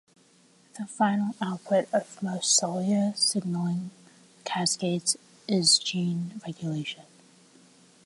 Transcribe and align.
The 0.79 0.87
final 0.87 1.35
output 1.39 1.87
of 1.93 2.23
most 2.23 2.55
cellular 2.57 3.13
signaling 3.15 3.91
cascades 4.45 5.15
is 5.47 5.77
gene 5.77 6.41
regulation. 6.43 7.03